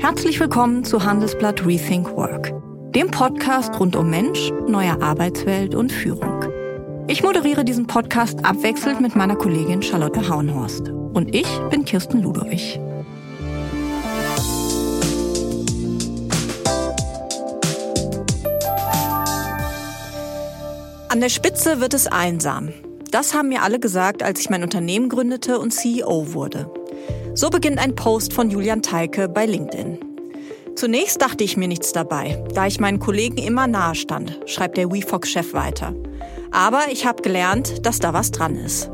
[0.00, 2.52] Herzlich willkommen zu Handelsblatt Rethink Work,
[2.94, 6.44] dem Podcast rund um Mensch, neue Arbeitswelt und Führung.
[7.08, 10.90] Ich moderiere diesen Podcast abwechselnd mit meiner Kollegin Charlotte Hauenhorst.
[10.90, 12.78] Und ich bin Kirsten Ludowig.
[21.08, 22.68] An der Spitze wird es einsam.
[23.10, 26.70] Das haben mir alle gesagt, als ich mein Unternehmen gründete und CEO wurde.
[27.38, 29.96] So beginnt ein Post von Julian Teike bei LinkedIn.
[30.74, 34.90] Zunächst dachte ich mir nichts dabei, da ich meinen Kollegen immer nahe stand, schreibt der
[34.90, 35.94] WeFox-Chef weiter.
[36.50, 38.90] Aber ich habe gelernt, dass da was dran ist.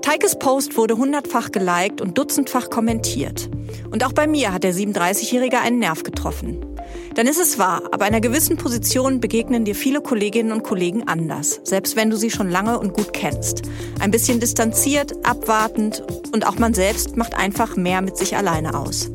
[0.00, 3.50] Teikes Post wurde hundertfach geliked und dutzendfach kommentiert.
[3.90, 6.71] Und auch bei mir hat der 37-Jährige einen Nerv getroffen.
[7.14, 11.60] Dann ist es wahr, ab einer gewissen Position begegnen dir viele Kolleginnen und Kollegen anders,
[11.62, 13.62] selbst wenn du sie schon lange und gut kennst.
[14.00, 16.02] Ein bisschen distanziert, abwartend
[16.32, 19.10] und auch man selbst macht einfach mehr mit sich alleine aus.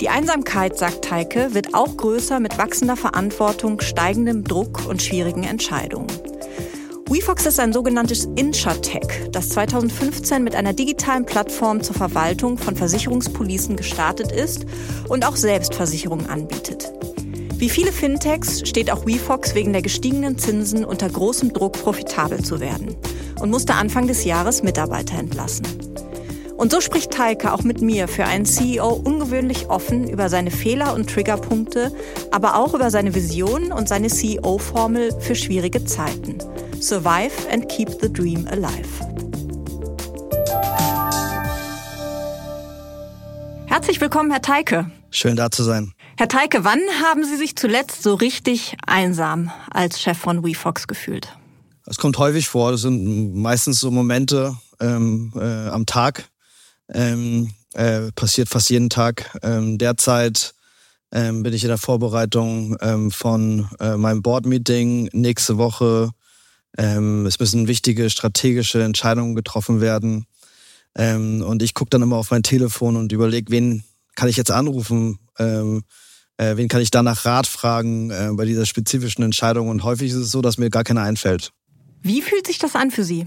[0.00, 6.06] Die Einsamkeit, sagt Teike, wird auch größer mit wachsender Verantwortung, steigendem Druck und schwierigen Entscheidungen.
[7.10, 13.76] WeFox ist ein sogenanntes InsurTech, das 2015 mit einer digitalen Plattform zur Verwaltung von Versicherungspolicen
[13.76, 14.66] gestartet ist
[15.08, 16.92] und auch Selbstversicherungen anbietet.
[17.58, 22.60] Wie viele Fintechs steht auch WeFox wegen der gestiegenen Zinsen unter großem Druck, profitabel zu
[22.60, 22.94] werden
[23.40, 25.66] und musste Anfang des Jahres Mitarbeiter entlassen.
[26.56, 30.94] Und so spricht Teike auch mit mir für einen CEO ungewöhnlich offen über seine Fehler
[30.94, 31.92] und Triggerpunkte,
[32.30, 36.38] aber auch über seine Vision und seine CEO-Formel für schwierige Zeiten.
[36.80, 38.88] Survive and Keep the Dream Alive.
[43.66, 44.92] Herzlich willkommen, Herr Teike.
[45.10, 45.92] Schön da zu sein.
[46.18, 51.28] Herr Teike, wann haben Sie sich zuletzt so richtig einsam als Chef von WeFox gefühlt?
[51.86, 52.72] Es kommt häufig vor.
[52.72, 56.28] Das sind meistens so Momente ähm, äh, am Tag.
[56.92, 59.38] Ähm, äh, passiert fast jeden Tag.
[59.44, 60.54] Ähm, derzeit
[61.12, 66.10] ähm, bin ich in der Vorbereitung ähm, von äh, meinem Board-Meeting nächste Woche
[66.76, 70.26] ähm, es müssen wichtige strategische Entscheidungen getroffen werden.
[70.94, 73.84] Und ich gucke dann immer auf mein Telefon und überlege, wen
[74.16, 75.20] kann ich jetzt anrufen?
[76.38, 79.68] Äh, wen kann ich danach Rat fragen äh, bei dieser spezifischen Entscheidung?
[79.68, 81.52] Und häufig ist es so, dass mir gar keiner einfällt.
[82.00, 83.26] Wie fühlt sich das an für Sie?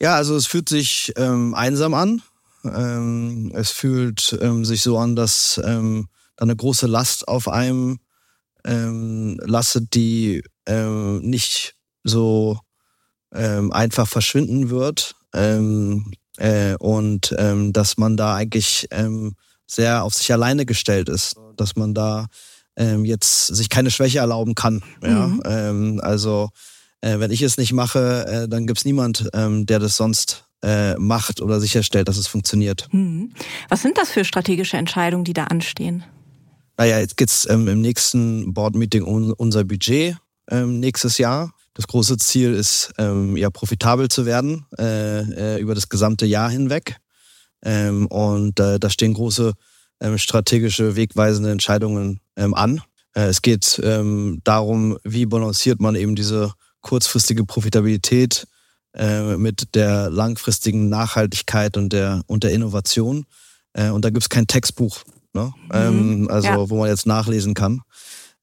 [0.00, 2.22] Ja, also es fühlt sich ähm, einsam an.
[2.64, 7.98] Ähm, es fühlt ähm, sich so an, dass ähm, da eine große Last auf einem
[8.64, 12.58] ähm, lastet, die ähm, nicht so
[13.34, 18.88] ähm, einfach verschwinden wird äh, und dass man da eigentlich
[19.68, 22.26] sehr auf sich alleine gestellt ist, dass man da
[22.76, 24.82] ähm, jetzt sich keine Schwäche erlauben kann.
[25.02, 25.28] Ja?
[25.28, 25.42] Mhm.
[25.44, 26.50] Ähm, also
[27.00, 30.94] äh, wenn ich es nicht mache, äh, dann gibt's niemand, ähm, der das sonst äh,
[30.94, 32.88] macht oder sicherstellt, dass es funktioniert.
[32.92, 33.32] Mhm.
[33.68, 36.04] Was sind das für strategische Entscheidungen, die da anstehen?
[36.76, 40.16] Naja, jetzt geht's ähm, im nächsten Board-Meeting um unser Budget
[40.50, 41.52] ähm, nächstes Jahr.
[41.74, 45.20] Das große Ziel ist, ähm, ja, profitabel zu werden äh,
[45.56, 46.96] äh, über das gesamte Jahr hinweg.
[47.62, 49.52] Ähm, und äh, da stehen große
[50.00, 52.80] ähm, strategische, wegweisende Entscheidungen ähm, an.
[53.14, 58.46] Äh, es geht ähm, darum, wie balanciert man eben diese kurzfristige Profitabilität
[58.94, 63.26] äh, mit der langfristigen Nachhaltigkeit und der, und der Innovation.
[63.72, 65.02] Äh, und da gibt's kein Textbuch,
[65.32, 65.52] ne?
[65.66, 65.70] Mhm.
[65.72, 66.70] Ähm, also ja.
[66.70, 67.82] wo man jetzt nachlesen kann.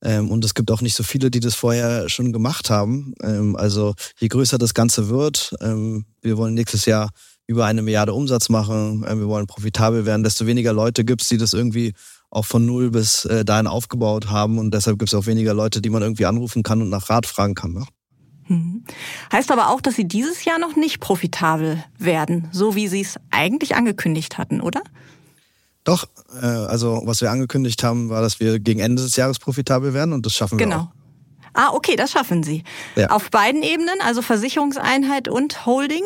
[0.04, 3.14] Ähm, und es gibt auch nicht so viele, die das vorher schon gemacht haben.
[3.56, 7.10] Also je größer das Ganze wird, wir wollen nächstes Jahr
[7.48, 11.28] über eine Milliarde Umsatz machen, äh, wir wollen profitabel werden, desto weniger Leute gibt es,
[11.28, 11.94] die das irgendwie
[12.30, 14.58] auch von null bis äh, dahin aufgebaut haben.
[14.58, 17.26] Und deshalb gibt es auch weniger Leute, die man irgendwie anrufen kann und nach Rat
[17.26, 17.74] fragen kann.
[17.74, 17.86] Ne?
[18.48, 18.84] Hm.
[19.32, 23.16] Heißt aber auch, dass Sie dieses Jahr noch nicht profitabel werden, so wie Sie es
[23.32, 24.82] eigentlich angekündigt hatten, oder?
[25.84, 26.06] Doch,
[26.42, 30.14] äh, also was wir angekündigt haben, war, dass wir gegen Ende des Jahres profitabel werden
[30.14, 30.92] und das schaffen wir genau.
[31.54, 32.64] Ah, okay, das schaffen Sie.
[32.98, 33.12] Ja.
[33.12, 36.04] Auf beiden Ebenen, also Versicherungseinheit und Holding?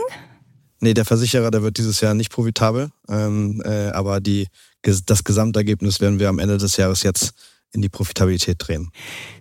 [0.82, 4.48] Nee, der Versicherer, der wird dieses Jahr nicht profitabel, ähm, äh, aber die,
[4.82, 7.34] das Gesamtergebnis werden wir am Ende des Jahres jetzt
[7.72, 8.92] in die Profitabilität drehen.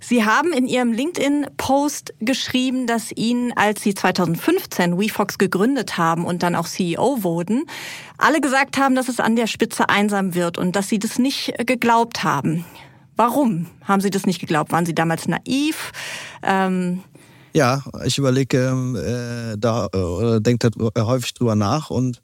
[0.01, 6.43] Sie haben in Ihrem LinkedIn-Post geschrieben, dass Ihnen, als Sie 2015 WeFox gegründet haben und
[6.43, 7.65] dann auch CEO wurden,
[8.19, 11.55] alle gesagt haben, dass es an der Spitze einsam wird und dass Sie das nicht
[11.67, 12.67] geglaubt haben.
[13.17, 14.73] Warum haben Sie das nicht geglaubt?
[14.73, 15.93] Waren Sie damals naiv?
[16.43, 17.03] Ähm
[17.53, 18.59] ja, ich überlege
[18.97, 22.21] äh, da äh, denke da häufig drüber nach und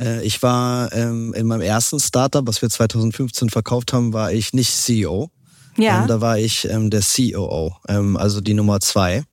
[0.00, 4.52] äh, ich war ähm, in meinem ersten Startup, was wir 2015 verkauft haben, war ich
[4.52, 5.30] nicht CEO.
[5.76, 6.02] Ja.
[6.02, 9.24] Ähm, da war ich ähm, der COO, ähm, also die Nummer zwei.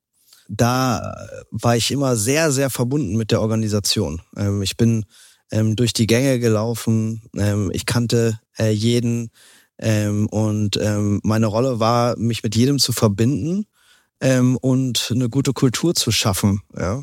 [0.48, 4.22] Da war ich immer sehr, sehr verbunden mit der Organisation.
[4.36, 5.06] Ähm, ich bin
[5.52, 7.22] ähm, durch die Gänge gelaufen.
[7.36, 9.32] Ähm, ich kannte äh, jeden.
[9.78, 13.66] Ähm, und ähm, meine Rolle war, mich mit jedem zu verbinden
[14.22, 16.62] ähm, und eine gute Kultur zu schaffen.
[16.78, 17.02] Ja?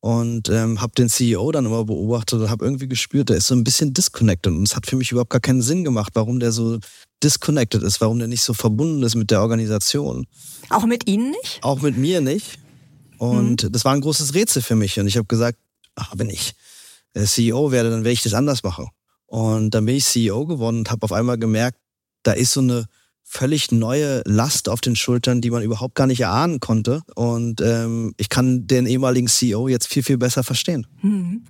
[0.00, 3.54] Und ähm, habe den CEO dann immer beobachtet und habe irgendwie gespürt, der ist so
[3.54, 4.52] ein bisschen disconnected.
[4.52, 6.78] Und es hat für mich überhaupt gar keinen Sinn gemacht, warum der so
[7.22, 10.26] disconnected ist, warum der nicht so verbunden ist mit der Organisation.
[10.68, 11.58] Auch mit Ihnen nicht?
[11.62, 12.58] Auch mit mir nicht.
[13.16, 13.72] Und mhm.
[13.72, 15.00] das war ein großes Rätsel für mich.
[15.00, 15.58] Und ich habe gesagt,
[15.94, 16.52] ach, wenn ich
[17.14, 18.88] CEO werde, dann werde ich das anders machen.
[19.26, 21.78] Und dann bin ich CEO geworden und habe auf einmal gemerkt,
[22.24, 22.86] da ist so eine
[23.24, 27.02] völlig neue Last auf den Schultern, die man überhaupt gar nicht erahnen konnte.
[27.16, 30.86] Und ähm, ich kann den ehemaligen CEO jetzt viel, viel besser verstehen.
[31.02, 31.44] Mhm.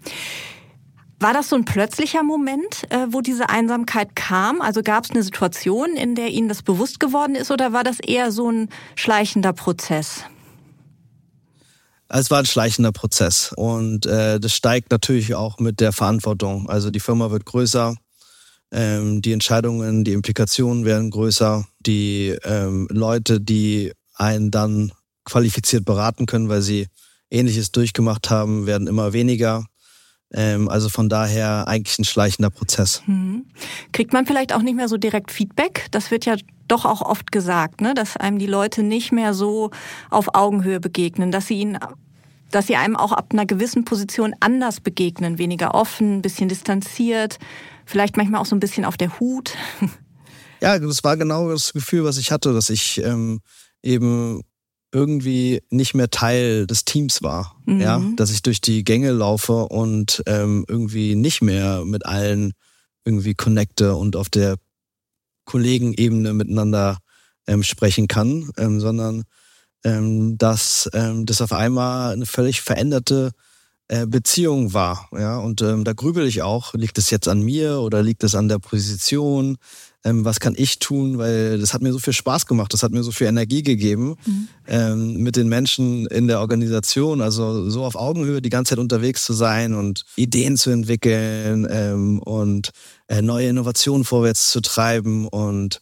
[1.21, 4.61] War das so ein plötzlicher Moment, äh, wo diese Einsamkeit kam?
[4.61, 8.01] Also gab es eine Situation, in der Ihnen das bewusst geworden ist, oder war das
[8.01, 10.25] eher so ein schleichender Prozess?
[12.09, 16.69] Es war ein schleichender Prozess und äh, das steigt natürlich auch mit der Verantwortung.
[16.69, 17.97] Also die Firma wird größer,
[18.75, 24.93] ähm, die Entscheidungen, die Implikationen werden größer, die ähm, Leute, die einen dann
[25.25, 26.89] qualifiziert beraten können, weil sie
[27.31, 29.65] Ähnliches durchgemacht haben, werden immer weniger.
[30.33, 33.03] Ähm, also von daher eigentlich ein schleichender Prozess.
[33.07, 33.47] Hm.
[33.93, 35.87] Kriegt man vielleicht auch nicht mehr so direkt Feedback?
[35.93, 36.35] Das wird ja
[36.67, 37.95] doch auch oft gesagt, ne?
[37.95, 39.71] dass einem die Leute nicht mehr so
[40.11, 41.79] auf Augenhöhe begegnen, dass sie ihnen
[42.51, 47.39] dass sie einem auch ab einer gewissen Position anders begegnen, weniger offen, ein bisschen distanziert,
[47.87, 49.55] vielleicht manchmal auch so ein bisschen auf der Hut.
[50.61, 53.43] Ja, das war genau das Gefühl, was ich hatte, dass ich ähm,
[53.83, 54.41] eben
[54.95, 57.61] irgendwie nicht mehr Teil des Teams war.
[57.67, 57.81] Mhm.
[57.81, 62.55] Ja, dass ich durch die Gänge laufe und ähm, irgendwie nicht mehr mit allen
[63.05, 64.57] irgendwie connecte und auf der
[65.45, 66.99] Kollegenebene miteinander
[67.47, 69.25] ähm, sprechen kann, ähm, sondern
[69.85, 73.33] ähm, dass ähm, das auf einmal eine völlig veränderte
[73.95, 75.09] äh, Beziehung war.
[75.13, 78.35] Ja, und ähm, da grübel ich auch, liegt es jetzt an mir oder liegt es
[78.35, 79.57] an der Position?
[80.05, 81.19] Ähm, was kann ich tun?
[81.19, 84.17] Weil das hat mir so viel Spaß gemacht, das hat mir so viel Energie gegeben
[84.27, 84.49] mhm.
[84.67, 87.21] ähm, mit den Menschen in der Organisation.
[87.21, 92.19] Also so auf Augenhöhe die ganze Zeit unterwegs zu sein und Ideen zu entwickeln ähm,
[92.19, 92.71] und
[93.07, 95.81] äh, neue Innovationen vorwärts zu treiben und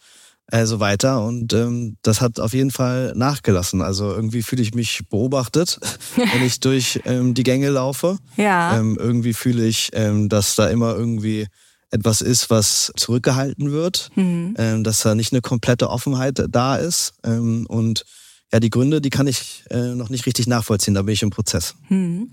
[0.50, 1.24] äh, so weiter.
[1.24, 3.82] Und ähm, das hat auf jeden Fall nachgelassen.
[3.82, 5.78] Also irgendwie fühle ich mich beobachtet,
[6.16, 8.18] wenn ich durch ähm, die Gänge laufe.
[8.36, 8.78] Ja.
[8.78, 11.46] Ähm, irgendwie fühle ich, ähm, dass da immer irgendwie
[11.90, 14.54] etwas ist, was zurückgehalten wird, mhm.
[14.58, 17.12] ähm, dass da nicht eine komplette Offenheit da ist.
[17.22, 18.04] Ähm, und
[18.52, 21.30] ja, die Gründe, die kann ich äh, noch nicht richtig nachvollziehen, da bin ich im
[21.30, 21.74] Prozess.
[21.88, 22.30] Mhm.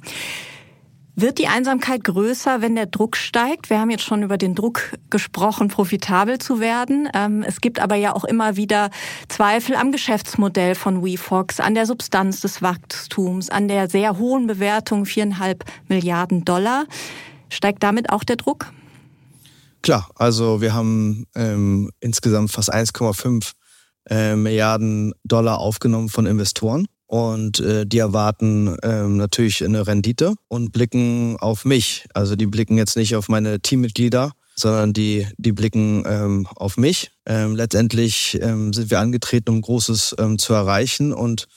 [1.21, 3.69] Wird die Einsamkeit größer, wenn der Druck steigt?
[3.69, 7.09] Wir haben jetzt schon über den Druck gesprochen, profitabel zu werden.
[7.13, 8.89] Ähm, es gibt aber ja auch immer wieder
[9.27, 15.05] Zweifel am Geschäftsmodell von WeFox, an der Substanz des Wachstums, an der sehr hohen Bewertung,
[15.05, 16.85] viereinhalb Milliarden Dollar.
[17.49, 18.71] Steigt damit auch der Druck?
[19.81, 23.51] Klar, also wir haben ähm, insgesamt fast 1,5
[24.09, 26.87] äh, Milliarden Dollar aufgenommen von Investoren.
[27.09, 32.05] Und äh, die erwarten ähm, natürlich eine Rendite und blicken auf mich.
[32.13, 37.09] Also die blicken jetzt nicht auf meine Teammitglieder, sondern die, die blicken ähm, auf mich.
[37.25, 41.11] Ähm, letztendlich ähm, sind wir angetreten, um Großes ähm, zu erreichen.
[41.11, 41.47] Und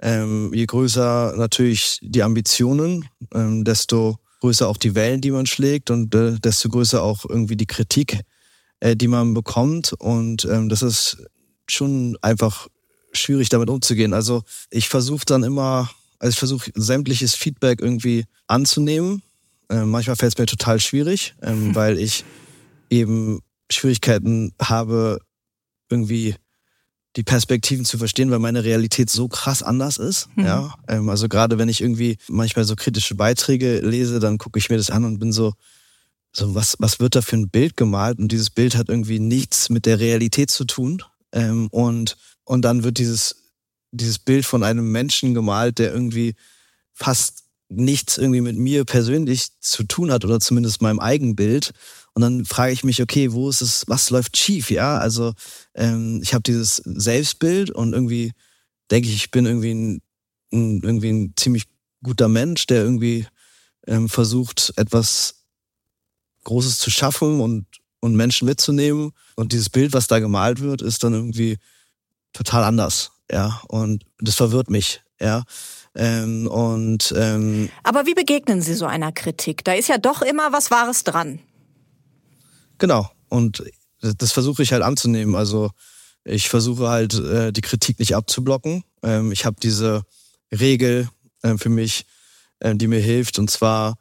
[0.00, 5.92] ähm, je größer natürlich die Ambitionen, ähm, desto größer auch die Wellen, die man schlägt
[5.92, 8.22] und äh, desto größer auch irgendwie die Kritik,
[8.80, 9.92] äh, die man bekommt.
[9.92, 11.18] Und ähm, das ist
[11.68, 12.66] schon einfach
[13.16, 14.12] schwierig damit umzugehen.
[14.12, 19.22] Also ich versuche dann immer, also ich versuche sämtliches Feedback irgendwie anzunehmen.
[19.68, 22.24] Äh, manchmal fällt es mir total schwierig, ähm, weil ich
[22.90, 25.18] eben Schwierigkeiten habe,
[25.90, 26.36] irgendwie
[27.16, 30.28] die Perspektiven zu verstehen, weil meine Realität so krass anders ist.
[30.36, 30.44] Mhm.
[30.44, 34.68] Ja, ähm, also gerade wenn ich irgendwie manchmal so kritische Beiträge lese, dann gucke ich
[34.68, 35.54] mir das an und bin so,
[36.32, 38.18] so was, was wird da für ein Bild gemalt?
[38.18, 41.02] Und dieses Bild hat irgendwie nichts mit der Realität zu tun.
[41.36, 42.16] Ähm, und
[42.46, 43.52] und dann wird dieses,
[43.90, 46.34] dieses Bild von einem Menschen gemalt, der irgendwie
[46.94, 51.72] fast nichts irgendwie mit mir persönlich zu tun hat oder zumindest meinem Eigenbild.
[52.14, 54.70] Und dann frage ich mich, okay, wo ist es, was läuft schief?
[54.70, 55.34] Ja, also
[55.74, 58.32] ähm, ich habe dieses Selbstbild und irgendwie
[58.92, 60.02] denke ich, ich bin irgendwie ein,
[60.52, 61.64] ein, irgendwie ein ziemlich
[62.04, 63.26] guter Mensch, der irgendwie
[63.88, 65.42] ähm, versucht, etwas
[66.44, 67.66] Großes zu schaffen und,
[68.06, 69.12] und Menschen mitzunehmen.
[69.34, 71.58] Und dieses Bild, was da gemalt wird, ist dann irgendwie
[72.32, 73.60] total anders, ja.
[73.68, 75.44] Und das verwirrt mich, ja.
[75.94, 79.64] Ähm, und ähm, aber wie begegnen Sie so einer Kritik?
[79.64, 81.40] Da ist ja doch immer was Wahres dran.
[82.78, 83.10] Genau.
[83.28, 83.64] Und
[84.00, 85.34] das versuche ich halt anzunehmen.
[85.34, 85.70] Also
[86.24, 88.84] ich versuche halt äh, die Kritik nicht abzublocken.
[89.02, 90.02] Ähm, ich habe diese
[90.52, 91.08] Regel
[91.42, 92.04] äh, für mich,
[92.60, 93.96] äh, die mir hilft, und zwar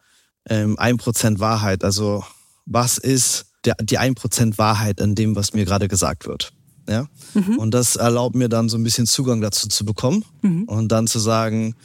[0.49, 1.83] ähm, ein Prozent Wahrheit.
[1.85, 2.25] Also
[2.65, 6.53] was ist der, die 1% Wahrheit an dem, was mir gerade gesagt wird.
[6.87, 7.07] Ja?
[7.33, 7.57] Mhm.
[7.57, 10.63] Und das erlaubt mir dann so ein bisschen Zugang dazu zu bekommen mhm.
[10.63, 11.75] und dann zu sagen,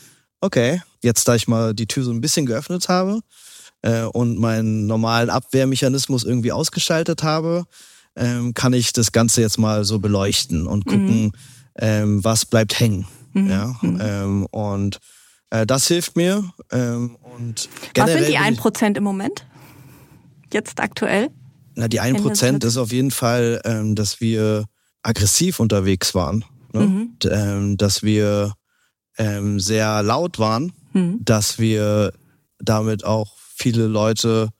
[0.40, 3.20] okay, jetzt da ich mal die Tür so ein bisschen geöffnet habe
[3.82, 7.64] äh, und meinen normalen Abwehrmechanismus irgendwie ausgeschaltet habe,
[8.16, 11.32] ähm, kann ich das Ganze jetzt mal so beleuchten und gucken, mhm.
[11.76, 13.06] ähm, was bleibt hängen.
[13.32, 13.50] Mhm.
[13.50, 13.76] Ja?
[13.80, 14.00] Mhm.
[14.02, 14.98] Ähm, und
[15.50, 16.44] äh, das hilft mir.
[16.70, 19.46] Ähm, und was sind die 1% im Moment?
[20.52, 21.30] Jetzt aktuell?
[21.74, 24.64] Na, die 1% ist auf jeden Fall, ähm, dass wir
[25.02, 26.44] aggressiv unterwegs waren.
[26.72, 26.80] Ne?
[26.80, 27.00] Mhm.
[27.00, 28.54] Und, ähm, dass wir
[29.18, 31.18] ähm, sehr laut waren, mhm.
[31.24, 32.12] dass wir
[32.58, 34.50] damit auch viele Leute,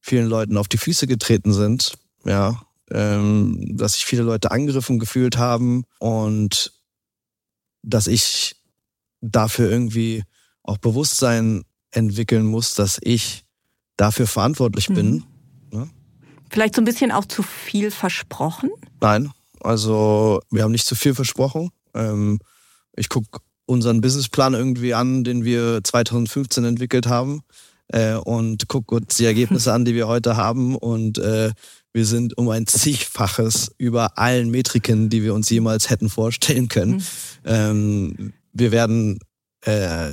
[0.00, 1.94] vielen Leuten auf die Füße getreten sind,
[2.24, 6.72] ja, ähm, dass sich viele Leute angegriffen gefühlt haben und
[7.82, 8.56] dass ich
[9.20, 10.24] dafür irgendwie
[10.62, 13.44] auch Bewusstsein entwickeln muss, dass ich
[13.96, 14.94] dafür verantwortlich mhm.
[14.94, 15.24] bin.
[16.50, 18.70] Vielleicht so ein bisschen auch zu viel versprochen?
[19.00, 21.70] Nein, also wir haben nicht zu viel versprochen.
[21.94, 22.38] Ähm,
[22.96, 27.42] ich gucke unseren Businessplan irgendwie an, den wir 2015 entwickelt haben
[27.88, 31.50] äh, und gucke uns die Ergebnisse an, die wir heute haben und äh,
[31.92, 36.96] wir sind um ein zigfaches über allen Metriken, die wir uns jemals hätten vorstellen können.
[36.96, 37.02] Mhm.
[37.44, 39.18] Ähm, wir werden
[39.62, 40.10] äh,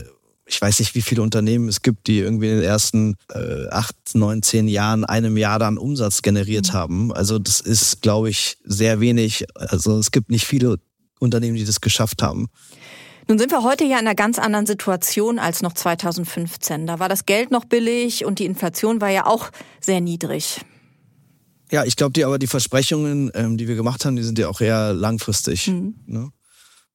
[0.53, 3.95] ich weiß nicht, wie viele Unternehmen es gibt, die irgendwie in den ersten äh, acht,
[4.13, 6.73] neun, zehn Jahren einem Jahr dann Umsatz generiert mhm.
[6.73, 7.13] haben.
[7.13, 9.45] Also das ist, glaube ich, sehr wenig.
[9.55, 10.77] Also es gibt nicht viele
[11.19, 12.49] Unternehmen, die das geschafft haben.
[13.27, 16.85] Nun sind wir heute ja in einer ganz anderen Situation als noch 2015.
[16.85, 20.61] Da war das Geld noch billig und die Inflation war ja auch sehr niedrig.
[21.71, 24.49] Ja, ich glaube, die aber die Versprechungen, ähm, die wir gemacht haben, die sind ja
[24.49, 25.67] auch eher langfristig.
[25.67, 25.95] Mhm.
[26.05, 26.29] Ne?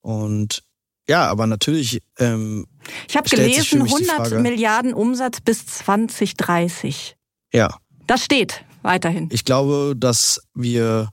[0.02, 0.62] Und
[1.08, 2.02] ja, aber natürlich.
[2.18, 2.66] Ähm,
[3.08, 7.16] ich habe gelesen, 100 Milliarden Umsatz bis 2030.
[7.52, 7.76] Ja.
[8.06, 9.28] Das steht weiterhin.
[9.32, 11.10] Ich glaube, dass wir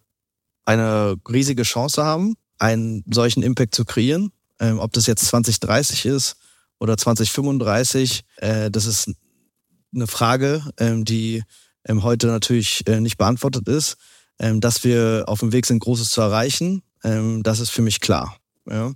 [0.66, 4.32] eine riesige Chance haben, einen solchen Impact zu kreieren.
[4.60, 6.38] Ähm, ob das jetzt 2030 ist
[6.80, 9.12] oder 2035, äh, das ist
[9.94, 11.44] eine Frage, ähm, die
[11.86, 13.98] ähm, heute natürlich äh, nicht beantwortet ist.
[14.38, 18.02] Ähm, dass wir auf dem Weg sind, Großes zu erreichen, ähm, das ist für mich
[18.02, 18.36] klar.
[18.70, 18.94] Ja.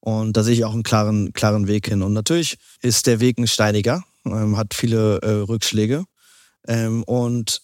[0.00, 2.02] Und da sehe ich auch einen klaren, klaren Weg hin.
[2.02, 6.04] Und natürlich ist der Weg ein steiniger, ähm, hat viele äh, Rückschläge.
[6.66, 7.62] Ähm, und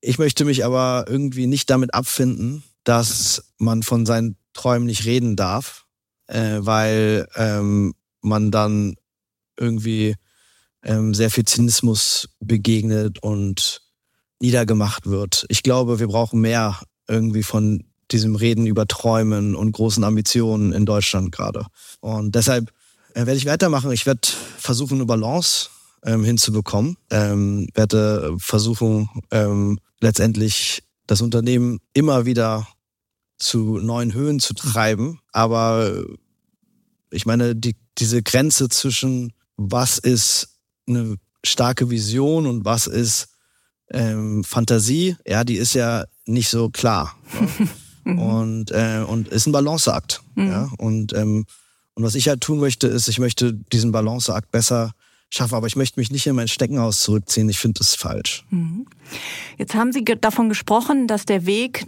[0.00, 5.36] ich möchte mich aber irgendwie nicht damit abfinden, dass man von seinen Träumen nicht reden
[5.36, 5.86] darf,
[6.26, 8.96] äh, weil ähm, man dann
[9.58, 10.14] irgendwie
[10.82, 13.82] ähm, sehr viel Zynismus begegnet und
[14.40, 15.46] niedergemacht wird.
[15.48, 20.86] Ich glaube, wir brauchen mehr irgendwie von diesem Reden über Träumen und großen Ambitionen in
[20.86, 21.66] Deutschland gerade.
[22.00, 22.70] Und deshalb
[23.14, 23.90] äh, werde ich weitermachen.
[23.92, 25.68] Ich werde versuchen, eine Balance
[26.04, 26.96] ähm, hinzubekommen.
[27.10, 32.66] Ähm, werde versuchen, ähm, letztendlich das Unternehmen immer wieder
[33.38, 35.20] zu neuen Höhen zu treiben.
[35.32, 36.04] Aber äh,
[37.10, 43.28] ich meine, die, diese Grenze zwischen was ist eine starke Vision und was ist
[43.90, 47.16] ähm, Fantasie, ja, die ist ja nicht so klar.
[47.58, 47.68] Ne?
[48.04, 48.18] Mhm.
[48.18, 50.22] Und, äh, und ist ein Balanceakt.
[50.34, 50.48] Mhm.
[50.48, 50.70] Ja?
[50.78, 51.46] Und, ähm,
[51.94, 54.92] und was ich halt tun möchte, ist, ich möchte diesen Balanceakt besser
[55.30, 57.48] schaffen, aber ich möchte mich nicht in mein Steckenhaus zurückziehen.
[57.48, 58.44] Ich finde das falsch.
[58.50, 58.86] Mhm.
[59.58, 61.86] Jetzt haben Sie davon gesprochen, dass der Weg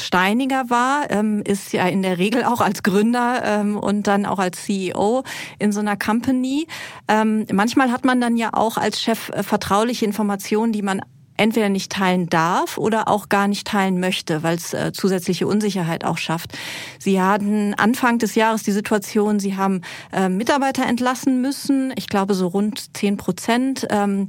[0.00, 4.38] steiniger war, ähm, ist ja in der Regel auch als Gründer ähm, und dann auch
[4.38, 5.24] als CEO
[5.58, 6.66] in so einer Company.
[7.08, 11.00] Ähm, manchmal hat man dann ja auch als Chef äh, vertrauliche Informationen, die man
[11.38, 16.04] entweder nicht teilen darf oder auch gar nicht teilen möchte, weil es äh, zusätzliche Unsicherheit
[16.04, 16.56] auch schafft.
[16.98, 22.34] Sie hatten Anfang des Jahres die Situation, Sie haben äh, Mitarbeiter entlassen müssen, ich glaube
[22.34, 23.86] so rund zehn Prozent.
[23.90, 24.26] Ähm,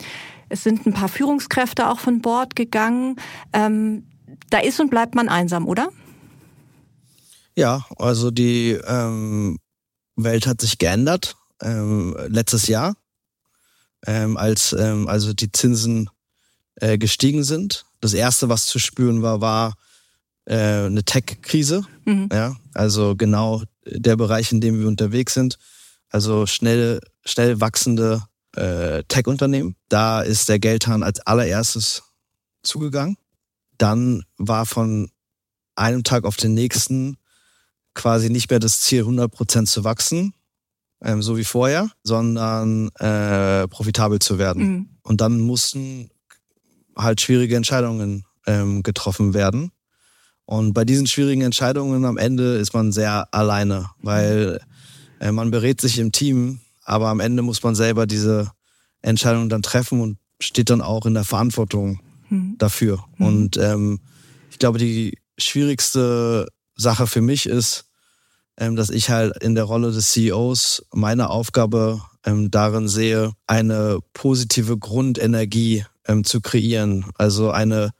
[0.50, 3.18] es sind ein paar Führungskräfte auch von Bord gegangen.
[3.54, 4.06] Ähm,
[4.50, 5.89] da ist und bleibt man einsam, oder?
[7.56, 9.58] Ja, also die ähm,
[10.16, 12.96] Welt hat sich geändert ähm, letztes Jahr,
[14.06, 16.10] ähm, als ähm, also die Zinsen
[16.82, 17.86] äh, gestiegen sind.
[18.02, 19.76] Das erste, was zu spüren war, war
[20.46, 21.84] äh, eine Tech-Krise.
[22.06, 22.30] Mhm.
[22.32, 25.58] Ja, also genau der Bereich, in dem wir unterwegs sind.
[26.10, 28.24] Also schnell, schnell wachsende
[28.56, 29.76] äh, Tech-Unternehmen.
[29.90, 32.04] Da ist der Geldhahn als allererstes
[32.64, 33.18] zugegangen.
[33.78, 35.12] Dann war von
[35.76, 37.18] einem Tag auf den nächsten
[37.94, 40.34] quasi nicht mehr das Ziel, 100 Prozent zu wachsen,
[41.02, 44.64] ähm, so wie vorher, sondern äh, profitabel zu werden.
[44.64, 44.90] Mhm.
[45.04, 46.10] Und dann mussten
[46.96, 49.72] halt schwierige Entscheidungen ähm, getroffen werden.
[50.46, 54.60] Und bei diesen schwierigen Entscheidungen am Ende ist man sehr alleine, weil
[55.19, 58.51] äh, man berät sich im Team, aber am Ende muss man selber diese
[59.01, 62.55] Entscheidung dann treffen und steht dann auch in der Verantwortung mhm.
[62.58, 63.03] dafür.
[63.17, 63.25] Mhm.
[63.25, 64.00] Und ähm,
[64.50, 67.86] ich glaube, die schwierigste Sache für mich ist,
[68.58, 74.00] ähm, dass ich halt in der Rolle des CEOs meine Aufgabe ähm, darin sehe, eine
[74.13, 77.06] positive Grundenergie ähm, zu kreieren.
[77.16, 77.92] Also eine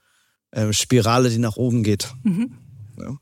[0.52, 2.12] ähm, Spirale, die nach oben geht.
[2.24, 2.58] Mhm.
[2.98, 3.18] Ja.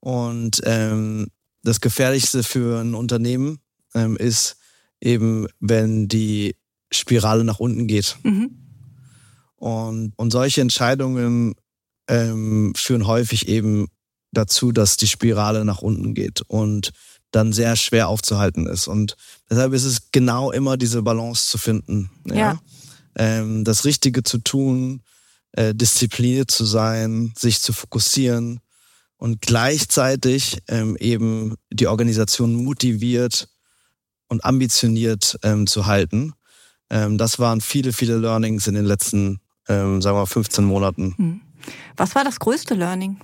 [0.00, 1.28] Und ähm,
[1.62, 3.58] das Gefährlichste für ein Unternehmen
[3.94, 4.56] ähm, ist
[5.00, 6.56] eben, wenn die
[6.90, 8.16] Spirale nach unten geht.
[8.22, 8.50] Mhm.
[9.56, 11.54] Und, und solche Entscheidungen
[12.08, 13.88] ähm, führen häufig eben
[14.32, 16.92] dazu, dass die Spirale nach unten geht und
[17.30, 18.88] dann sehr schwer aufzuhalten ist.
[18.88, 19.16] Und
[19.50, 22.10] deshalb ist es genau immer diese Balance zu finden.
[22.24, 22.36] Ja.
[22.36, 22.60] ja.
[23.18, 25.02] Ähm, das Richtige zu tun,
[25.52, 28.60] äh, diszipliniert zu sein, sich zu fokussieren
[29.16, 33.48] und gleichzeitig ähm, eben die Organisation motiviert
[34.28, 36.32] und ambitioniert ähm, zu halten.
[36.90, 41.14] Ähm, das waren viele, viele Learnings in den letzten, ähm, sagen wir mal, 15 Monaten.
[41.16, 41.40] Hm.
[41.96, 43.18] Was war das größte Learning?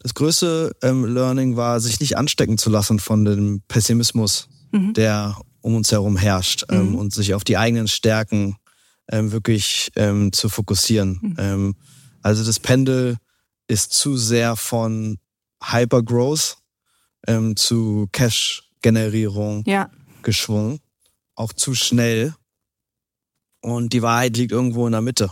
[0.00, 4.92] Das größte ähm, Learning war, sich nicht anstecken zu lassen von dem Pessimismus, mhm.
[4.92, 6.94] der um uns herum herrscht ähm, mhm.
[6.96, 8.58] und sich auf die eigenen Stärken
[9.10, 11.18] ähm, wirklich ähm, zu fokussieren.
[11.22, 11.36] Mhm.
[11.38, 11.76] Ähm,
[12.20, 13.16] also das Pendel
[13.66, 15.18] ist zu sehr von
[15.62, 16.58] Hypergrowth
[17.26, 19.90] ähm, zu Cash-Generierung ja.
[20.22, 20.80] geschwungen,
[21.34, 22.34] auch zu schnell.
[23.62, 25.30] Und die Wahrheit liegt irgendwo in der Mitte.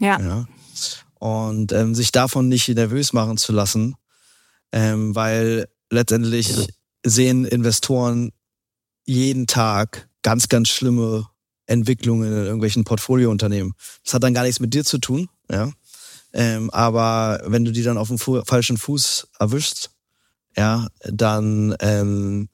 [0.00, 0.18] Ja.
[0.18, 0.46] ja.
[1.18, 3.94] Und ähm, sich davon nicht nervös machen zu lassen,
[4.72, 6.66] ähm, weil letztendlich
[7.04, 8.32] sehen Investoren
[9.06, 11.26] jeden Tag ganz, ganz schlimme
[11.66, 13.72] Entwicklungen in irgendwelchen Portfoliounternehmen.
[14.04, 15.70] Das hat dann gar nichts mit dir zu tun, ja.
[16.32, 19.90] Ähm, aber wenn du die dann auf dem Fu falschen Fuß erwischst,
[20.56, 22.48] ja, dann ähm,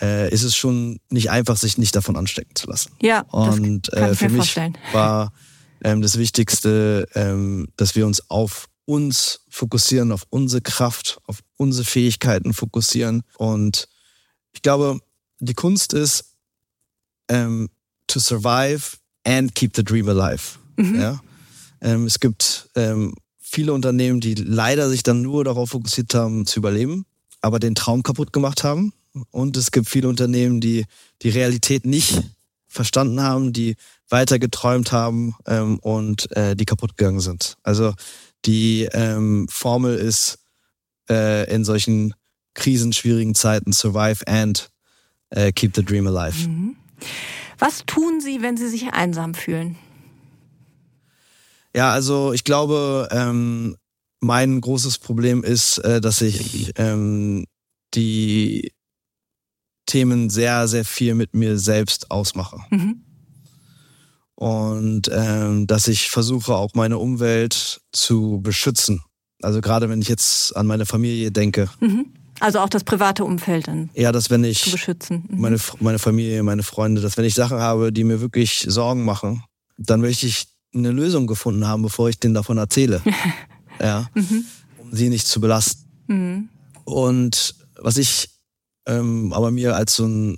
[0.00, 2.92] äh, ist es schon nicht einfach, sich nicht davon anstecken zu lassen.
[3.02, 4.78] Ja, und das kann äh, für mich vorstellen.
[4.92, 5.32] war
[5.82, 11.84] ähm, das Wichtigste, ähm, dass wir uns auf uns fokussieren, auf unsere Kraft, auf unsere
[11.84, 13.22] Fähigkeiten fokussieren.
[13.38, 13.88] Und
[14.52, 14.98] ich glaube,
[15.40, 16.36] die Kunst ist,
[17.28, 17.68] ähm,
[18.06, 20.58] to survive and keep the dream alive.
[20.76, 21.00] Mhm.
[21.00, 21.20] Ja?
[21.80, 26.60] Ähm, es gibt ähm, viele Unternehmen, die leider sich dann nur darauf fokussiert haben, zu
[26.60, 27.06] überleben,
[27.40, 28.92] aber den Traum kaputt gemacht haben.
[29.30, 30.84] Und es gibt viele Unternehmen, die
[31.22, 32.22] die Realität nicht
[32.68, 33.76] verstanden haben, die
[34.08, 37.56] weiter geträumt haben ähm, und äh, die kaputt gegangen sind.
[37.62, 37.94] Also
[38.44, 40.38] die ähm, Formel ist
[41.08, 42.14] äh, in solchen
[42.54, 44.69] krisenschwierigen Zeiten survive and
[45.30, 46.48] äh, keep the dream alive.
[46.48, 46.76] Mhm.
[47.58, 49.76] Was tun Sie, wenn Sie sich einsam fühlen?
[51.74, 53.76] Ja, also ich glaube, ähm,
[54.20, 57.46] mein großes Problem ist, äh, dass ich ähm,
[57.94, 58.72] die
[59.86, 62.58] Themen sehr, sehr viel mit mir selbst ausmache.
[62.70, 63.02] Mhm
[64.40, 69.02] und ähm, dass ich versuche auch meine Umwelt zu beschützen.
[69.42, 71.68] Also gerade wenn ich jetzt an meine Familie denke.
[71.78, 72.06] Mhm.
[72.40, 73.90] Also auch das private Umfeld dann.
[73.94, 75.24] Ja, dass wenn ich zu beschützen.
[75.28, 75.40] Mhm.
[75.40, 79.44] meine meine Familie, meine Freunde, dass wenn ich Sachen habe, die mir wirklich Sorgen machen,
[79.76, 83.02] dann möchte ich eine Lösung gefunden haben, bevor ich denen davon erzähle.
[83.80, 84.44] ja, mhm.
[84.78, 85.84] um sie nicht zu belasten.
[86.06, 86.48] Mhm.
[86.84, 88.30] Und was ich
[88.86, 90.36] ähm, aber mir als so ein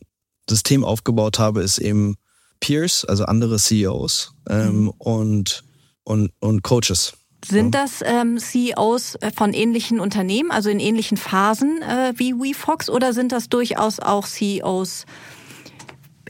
[0.48, 2.16] System aufgebaut habe, ist eben
[2.60, 4.88] Peers, also andere CEOs ähm, mhm.
[4.98, 5.64] und,
[6.04, 7.14] und, und Coaches.
[7.44, 12.88] Sind das ähm, CEOs äh, von ähnlichen Unternehmen, also in ähnlichen Phasen äh, wie WeFox,
[12.88, 15.06] oder sind das durchaus auch CEOs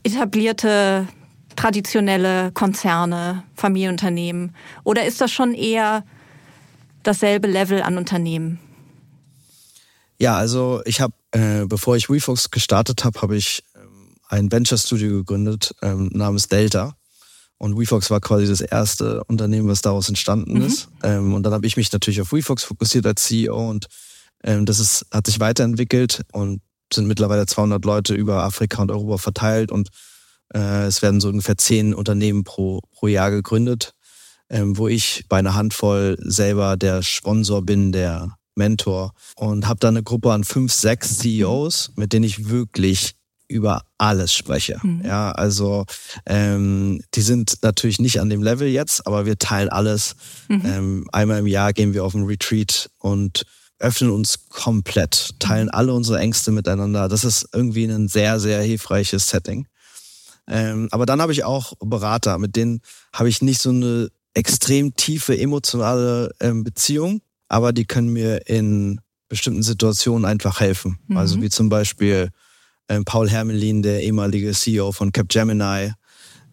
[0.03, 1.07] etablierte,
[1.55, 4.55] traditionelle Konzerne, Familienunternehmen?
[4.85, 6.05] Oder ist das schon eher
[7.03, 8.59] dasselbe Level an Unternehmen?
[10.19, 13.63] Ja, also ich habe, äh, bevor ich WeFox gestartet habe, habe ich
[14.29, 16.97] ein Venture Studio gegründet ähm, namens Delta.
[17.63, 20.67] Und WeFox war quasi das erste Unternehmen, was daraus entstanden mhm.
[20.67, 20.89] ist.
[21.05, 23.87] Ähm, und dann habe ich mich natürlich auf WeFox fokussiert als CEO und
[24.43, 26.61] ähm, das ist, hat sich weiterentwickelt und
[26.93, 29.91] sind mittlerweile 200 Leute über Afrika und Europa verteilt und
[30.53, 33.95] äh, es werden so ungefähr zehn Unternehmen pro, pro Jahr gegründet,
[34.51, 39.87] ähm, wo ich bei einer Handvoll selber der Sponsor bin, der Mentor und habe da
[39.87, 43.15] eine Gruppe an fünf, sechs CEOs, mit denen ich wirklich
[43.53, 44.79] über alles spreche.
[44.83, 45.03] Mhm.
[45.05, 45.85] Ja, also
[46.27, 50.17] ähm, die sind natürlich nicht an dem Level jetzt, aber wir teilen alles.
[50.49, 50.63] Mhm.
[50.65, 53.45] Ähm, einmal im Jahr gehen wir auf einen Retreat und
[53.79, 55.75] öffnen uns komplett, teilen mhm.
[55.75, 57.09] alle unsere Ängste miteinander.
[57.09, 59.67] Das ist irgendwie ein sehr, sehr hilfreiches Setting.
[60.49, 62.81] Ähm, aber dann habe ich auch Berater, mit denen
[63.13, 69.01] habe ich nicht so eine extrem tiefe emotionale ähm, Beziehung, aber die können mir in
[69.29, 70.99] bestimmten Situationen einfach helfen.
[71.09, 71.17] Also mhm.
[71.17, 72.29] Also wie zum Beispiel
[72.89, 75.93] ähm, Paul Hermelin, der ehemalige CEO von Capgemini,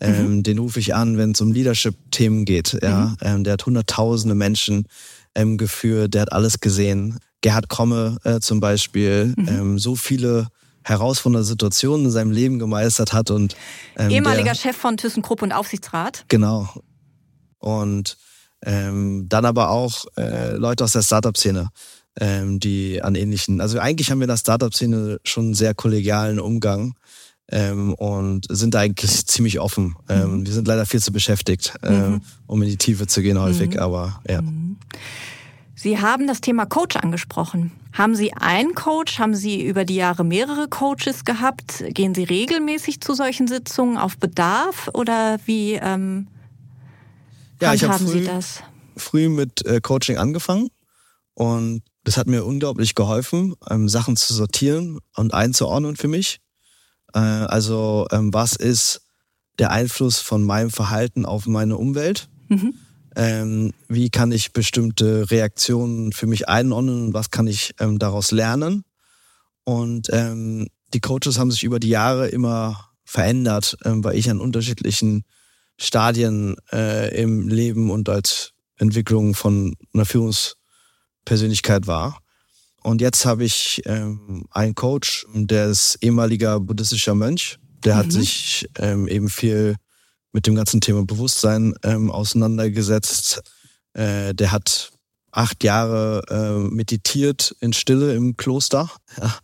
[0.01, 0.43] Ähm, mhm.
[0.43, 2.77] Den rufe ich an, wenn es um Leadership-Themen geht.
[2.81, 3.07] Ja?
[3.07, 3.17] Mhm.
[3.21, 4.87] Ähm, der hat hunderttausende Menschen
[5.35, 7.19] ähm, geführt, der hat alles gesehen.
[7.41, 9.47] Gerhard Komme äh, zum Beispiel, mhm.
[9.47, 10.47] ähm, so viele
[10.83, 13.55] herausfordernde Situationen in seinem Leben gemeistert hat und
[13.97, 16.25] ähm, ehemaliger der, Chef von ThyssenKrupp und Aufsichtsrat.
[16.29, 16.69] Genau.
[17.59, 18.17] Und
[18.65, 21.69] ähm, dann aber auch äh, Leute aus der Startup-Szene,
[22.19, 26.39] ähm, die an ähnlichen, also eigentlich haben wir in der Startup-Szene schon einen sehr kollegialen
[26.39, 26.95] Umgang
[27.51, 29.95] ähm, und sind eigentlich ziemlich offen.
[30.07, 30.45] Ähm, mhm.
[30.45, 32.21] Wir sind leider viel zu beschäftigt, ähm, mhm.
[32.47, 33.79] um in die Tiefe zu gehen häufig, mhm.
[33.79, 34.41] aber ja.
[34.41, 34.77] Mhm.
[35.75, 37.71] Sie haben das Thema Coach angesprochen.
[37.93, 39.17] Haben Sie einen Coach?
[39.17, 41.85] Haben Sie über die Jahre mehrere Coaches gehabt?
[41.91, 46.27] Gehen Sie regelmäßig zu solchen Sitzungen auf Bedarf oder wie ähm,
[47.61, 48.27] ja, ich habe früh,
[48.97, 50.69] früh mit äh, Coaching angefangen
[51.33, 56.39] und das hat mir unglaublich geholfen, ähm, Sachen zu sortieren und einzuordnen für mich.
[57.13, 59.01] Äh, also ähm, was ist
[59.59, 62.29] der Einfluss von meinem Verhalten auf meine Umwelt?
[62.47, 62.73] Mhm
[63.15, 68.31] ähm, wie kann ich bestimmte Reaktionen für mich einordnen und was kann ich ähm, daraus
[68.31, 68.83] lernen.
[69.63, 74.39] Und ähm, die Coaches haben sich über die Jahre immer verändert, ähm, weil ich an
[74.39, 75.25] unterschiedlichen
[75.77, 80.05] Stadien äh, im Leben und als Entwicklung von einer
[81.29, 82.19] Führungspersönlichkeit war.
[82.81, 87.59] Und jetzt habe ich ähm, einen Coach, der ist ehemaliger buddhistischer Mönch.
[87.83, 87.99] Der mhm.
[87.99, 89.75] hat sich ähm, eben viel
[90.31, 93.41] mit dem ganzen Thema Bewusstsein ähm, auseinandergesetzt.
[93.93, 94.91] Äh, der hat
[95.31, 98.89] acht Jahre äh, meditiert in Stille im Kloster.
[99.21, 99.37] Ja.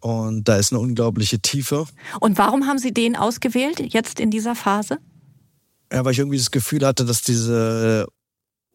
[0.00, 1.84] Und da ist eine unglaubliche Tiefe.
[2.20, 4.98] Und warum haben Sie den ausgewählt, jetzt in dieser Phase?
[5.92, 8.06] Ja, weil ich irgendwie das Gefühl hatte, dass diese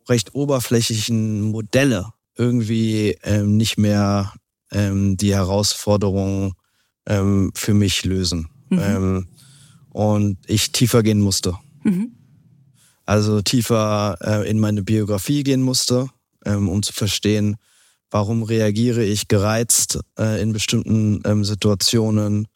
[0.10, 4.34] recht oberflächlichen Modelle irgendwie ähm, nicht mehr
[4.72, 6.54] ähm, die Herausforderungen
[7.06, 8.50] ähm, für mich lösen.
[8.70, 8.80] Mhm.
[8.80, 9.28] Ähm,
[9.90, 11.56] und ich tiefer gehen musste.
[11.84, 12.14] Mhm.
[13.06, 16.10] Also tiefer äh, in meine Biografie gehen musste,
[16.46, 17.58] ähm, um zu verstehen,
[18.10, 22.48] warum reagiere ich gereizt äh, in bestimmten ähm, Situationen,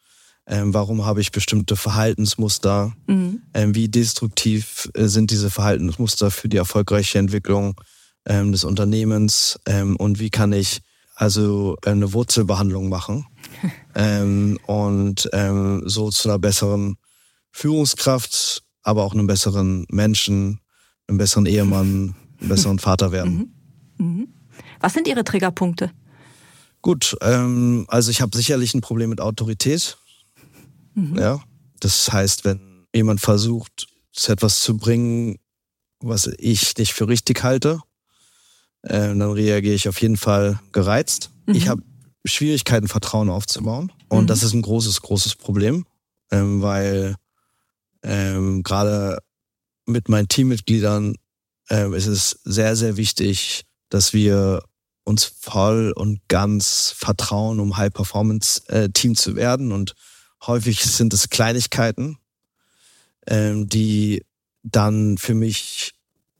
[0.47, 3.41] ähm, warum habe ich bestimmte Verhaltensmuster, mhm.
[3.53, 7.79] Ähm, wie destruktiv äh, sind diese Verhaltensmuster für die erfolgreiche Entwicklung
[8.27, 10.81] ähm, des Unternehmens ähm, und wie kann ich
[11.15, 13.25] also eine Wurzelbehandlung machen
[14.67, 15.29] und
[15.89, 16.97] so zu einer besseren
[17.51, 20.59] Führungskraft, aber auch einen besseren Menschen,
[21.07, 23.51] einen besseren Ehemann, einen besseren Vater werden.
[23.97, 24.05] Mhm.
[24.05, 24.27] Mhm.
[24.79, 25.91] Was sind Ihre Triggerpunkte?
[26.81, 29.97] Gut, ähm, also ich habe sicherlich ein Problem mit Autorität.
[30.93, 31.17] Mhm.
[31.17, 31.41] Ja,
[31.79, 33.87] das heißt, wenn jemand versucht,
[34.27, 35.37] etwas zu bringen,
[35.99, 37.81] was ich nicht für richtig halte,
[38.88, 41.32] äh, dann reagiere ich auf jeden Fall gereizt.
[41.45, 41.56] Mhm.
[41.56, 41.82] Ich habe
[42.26, 43.91] Schwierigkeiten, Vertrauen aufzubauen.
[44.10, 44.28] Und mhm.
[44.28, 45.86] das ist ein großes, großes Problem,
[46.32, 47.15] ähm, weil
[48.04, 49.19] ähm, Gerade
[49.86, 51.15] mit meinen Teammitgliedern
[51.69, 54.63] ähm, ist es sehr, sehr wichtig, dass wir
[55.04, 59.71] uns voll und ganz vertrauen, um High-Performance-Team äh, zu werden.
[59.71, 59.93] Und
[60.45, 62.17] häufig sind es Kleinigkeiten,
[63.26, 64.26] ähm, die
[64.63, 65.93] dann für mich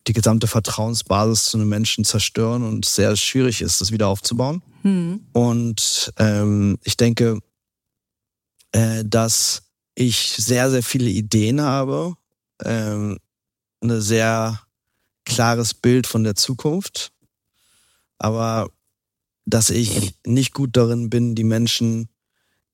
[0.08, 4.62] die gesamte Vertrauensbasis zu einem Menschen zerstören und sehr schwierig ist, das wieder aufzubauen.
[4.84, 5.22] Hm.
[5.34, 7.40] Und ähm, ich denke,
[8.72, 9.64] äh, dass
[9.96, 12.16] ich sehr, sehr viele Ideen habe,
[12.64, 13.18] ähm,
[13.82, 14.62] ein sehr
[15.26, 17.12] klares Bild von der Zukunft,
[18.18, 18.70] aber
[19.46, 22.10] dass ich nicht gut darin bin, die Menschen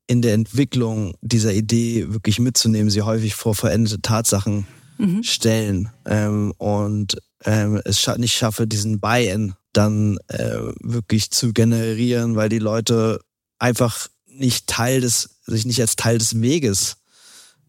[0.07, 4.67] in der Entwicklung dieser Idee wirklich mitzunehmen, sie häufig vor veränderte Tatsachen
[4.97, 5.23] mhm.
[5.23, 12.49] stellen ähm, und ähm, es nicht schaffe, diesen Buy-in dann äh, wirklich zu generieren, weil
[12.49, 13.19] die Leute
[13.59, 16.97] einfach nicht Teil des, sich nicht als Teil des Weges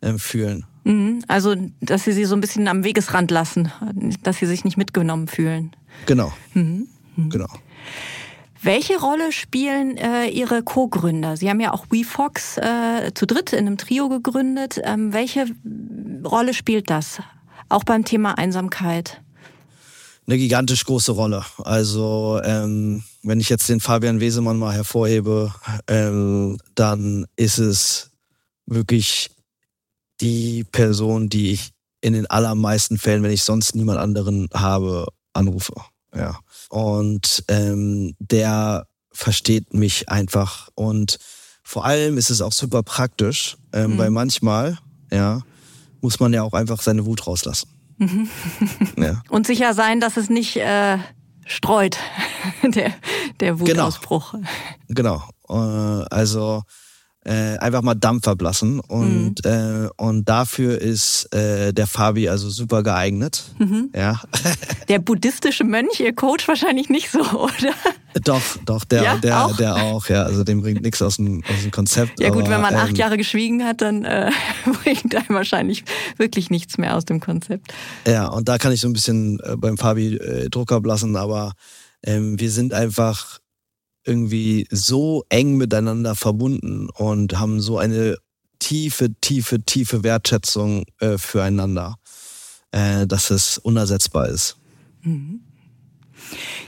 [0.00, 0.66] äh, fühlen.
[0.84, 1.24] Mhm.
[1.28, 3.72] Also, dass sie sie so ein bisschen am Wegesrand lassen,
[4.22, 5.74] dass sie sich nicht mitgenommen fühlen.
[6.06, 6.32] Genau.
[6.52, 6.88] Mhm.
[7.16, 7.30] Mhm.
[7.30, 7.48] Genau.
[8.64, 11.36] Welche Rolle spielen äh, Ihre Co-Gründer?
[11.36, 14.80] Sie haben ja auch WeFox äh, zu dritt in einem Trio gegründet.
[14.82, 15.44] Ähm, welche
[16.24, 17.20] Rolle spielt das?
[17.68, 19.20] Auch beim Thema Einsamkeit?
[20.26, 21.44] Eine gigantisch große Rolle.
[21.58, 25.52] Also ähm, wenn ich jetzt den Fabian Wesemann mal hervorhebe,
[25.86, 28.12] ähm, dann ist es
[28.64, 29.30] wirklich
[30.22, 35.74] die Person, die ich in den allermeisten Fällen, wenn ich sonst niemand anderen habe, anrufe.
[36.16, 36.38] Ja.
[36.74, 40.70] Und ähm, der versteht mich einfach.
[40.74, 41.20] Und
[41.62, 43.98] vor allem ist es auch super praktisch, ähm, mhm.
[43.98, 44.78] weil manchmal,
[45.12, 45.42] ja,
[46.00, 47.68] muss man ja auch einfach seine Wut rauslassen.
[47.98, 48.28] Mhm.
[48.96, 49.22] ja.
[49.28, 50.98] Und sicher sein, dass es nicht äh,
[51.46, 51.96] streut,
[52.64, 52.92] der,
[53.38, 54.34] der Wutausbruch.
[54.88, 55.22] Genau.
[55.46, 56.00] genau.
[56.00, 56.64] Äh, also
[57.24, 58.80] äh, einfach mal Dampf verblassen.
[58.80, 59.50] Und, mhm.
[59.50, 63.44] äh, und dafür ist äh, der Fabi also super geeignet.
[63.58, 63.90] Mhm.
[63.94, 64.20] Ja.
[64.88, 67.74] Der buddhistische Mönch, ihr Coach wahrscheinlich nicht so, oder?
[68.22, 69.56] Doch, doch, der, ja, der, auch?
[69.56, 70.22] der auch, ja.
[70.24, 72.20] Also dem bringt nichts aus dem, aus dem Konzept.
[72.20, 74.30] Ja, gut, aber, wenn man acht ähm, Jahre geschwiegen hat, dann äh,
[74.82, 75.84] bringt einem wahrscheinlich
[76.18, 77.72] wirklich nichts mehr aus dem Konzept.
[78.06, 81.54] Ja, und da kann ich so ein bisschen äh, beim Fabi äh, Druck ablassen, aber
[82.04, 83.38] ähm, wir sind einfach
[84.04, 88.16] irgendwie so eng miteinander verbunden und haben so eine
[88.58, 91.96] tiefe, tiefe, tiefe Wertschätzung äh, füreinander,
[92.70, 94.56] äh, dass es unersetzbar ist.
[95.02, 95.43] Mhm.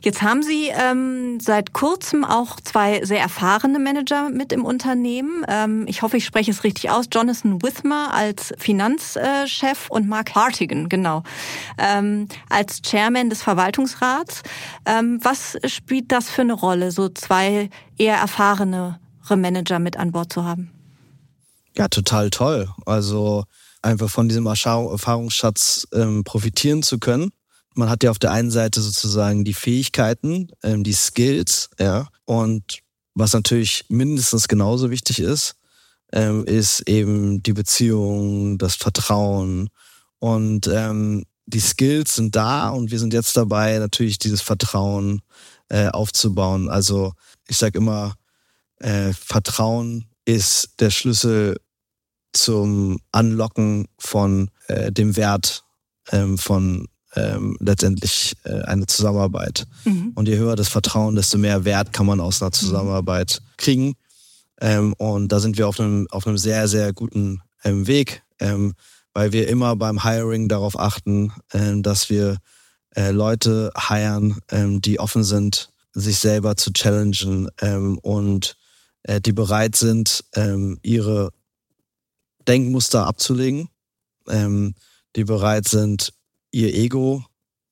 [0.03, 5.45] Jetzt haben Sie ähm, seit kurzem auch zwei sehr erfahrene Manager mit im Unternehmen.
[5.49, 7.07] Ähm, ich hoffe, ich spreche es richtig aus.
[7.13, 11.23] Jonathan Withmer als Finanzchef und Mark Hartigan, genau,
[11.79, 14.43] ähm, als Chairman des Verwaltungsrats.
[14.85, 18.99] Ähm, was spielt das für eine Rolle, so zwei eher erfahrenere
[19.31, 20.71] Manager mit an Bord zu haben?
[21.77, 22.69] Ja, total toll.
[22.87, 23.45] Also
[23.83, 27.33] einfach von diesem Erfahrungsschatz ähm, profitieren zu können
[27.77, 32.81] man hat ja auf der einen Seite sozusagen die Fähigkeiten, ähm, die Skills, ja, und
[33.15, 35.57] was natürlich mindestens genauso wichtig ist,
[36.13, 39.71] ähm, ist eben die Beziehung, das Vertrauen
[40.19, 45.23] und ähm, die Skills sind da und wir sind jetzt dabei, natürlich dieses Vertrauen
[45.69, 46.69] äh, aufzubauen.
[46.69, 47.13] Also
[47.47, 48.15] ich sage immer,
[48.79, 51.59] äh, Vertrauen ist der Schlüssel
[52.33, 55.65] zum Anlocken von äh, dem Wert
[56.11, 59.67] ähm, von ähm, letztendlich äh, eine Zusammenarbeit.
[59.85, 60.13] Mhm.
[60.15, 63.95] Und je höher das Vertrauen, desto mehr Wert kann man aus einer Zusammenarbeit kriegen.
[64.61, 68.75] Ähm, und da sind wir auf einem, auf einem sehr, sehr guten ähm, Weg, ähm,
[69.13, 72.39] weil wir immer beim Hiring darauf achten, ähm, dass wir
[72.95, 77.49] äh, Leute hiren, ähm, die offen sind, sich selber zu challengen
[78.03, 78.57] und
[79.05, 80.25] äh, die bereit sind,
[80.83, 81.31] ihre
[82.47, 83.71] Denkmuster abzulegen,
[84.29, 86.13] die bereit sind,
[86.57, 87.23] ihr Ego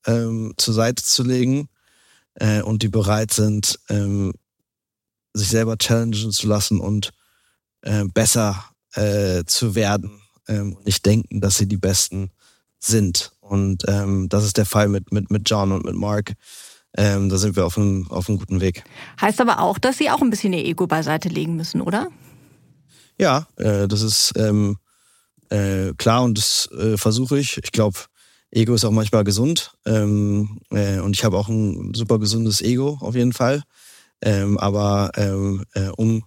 [0.05, 1.69] ähm, zur Seite zu legen
[2.35, 4.33] äh, und die bereit sind, ähm,
[5.33, 7.11] sich selber challengen zu lassen und
[7.81, 12.29] äh, besser äh, zu werden ähm, und nicht denken, dass sie die Besten
[12.79, 13.31] sind.
[13.39, 16.33] Und ähm, das ist der Fall mit, mit, mit John und mit Mark.
[16.95, 18.83] Ähm, da sind wir auf einem, auf einem guten Weg.
[19.19, 22.09] Heißt aber auch, dass sie auch ein bisschen ihr Ego beiseite legen müssen, oder?
[23.17, 24.77] Ja, äh, das ist ähm,
[25.49, 27.57] äh, klar und das äh, versuche ich.
[27.57, 27.97] Ich glaube,
[28.55, 29.73] Ego ist auch manchmal gesund.
[29.85, 33.63] Ähm, äh, und ich habe auch ein super gesundes Ego auf jeden Fall.
[34.21, 36.23] Ähm, aber ähm, äh, um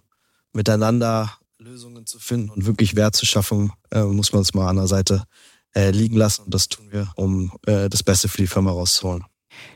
[0.53, 4.77] miteinander Lösungen zu finden und wirklich Wert zu schaffen, äh, muss man es mal an
[4.77, 5.25] der Seite
[5.75, 6.43] äh, liegen lassen.
[6.45, 9.25] Und das tun wir, um äh, das Beste für die Firma rauszuholen.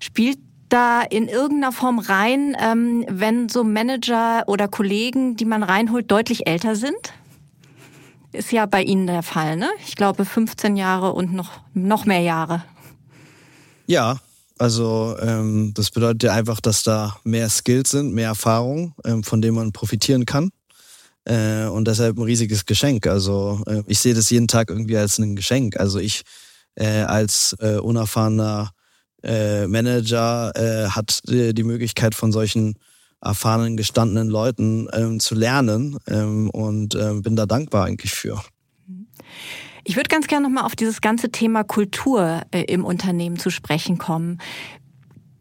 [0.01, 0.39] Spielt
[0.69, 6.47] da in irgendeiner Form rein, ähm, wenn so Manager oder Kollegen, die man reinholt, deutlich
[6.47, 7.13] älter sind?
[8.33, 9.69] Ist ja bei Ihnen der Fall, ne?
[9.87, 12.65] Ich glaube 15 Jahre und noch, noch mehr Jahre.
[13.87, 14.21] Ja,
[14.59, 19.43] also ähm, das bedeutet ja einfach, dass da mehr Skills sind, mehr Erfahrung, ähm, von
[19.43, 20.51] denen man profitieren kann.
[21.25, 23.07] Äh, und deshalb ein riesiges Geschenk.
[23.07, 25.77] Also äh, ich sehe das jeden Tag irgendwie als ein Geschenk.
[25.79, 26.23] Also ich
[26.75, 28.73] äh, als äh, unerfahrener
[29.23, 32.77] äh, Manager äh, hat die Möglichkeit von solchen
[33.23, 38.43] erfahrenen, gestandenen Leuten ähm, zu lernen ähm, und ähm, bin da dankbar eigentlich für.
[39.85, 43.99] Ich würde ganz gerne nochmal auf dieses ganze Thema Kultur äh, im Unternehmen zu sprechen
[43.99, 44.39] kommen.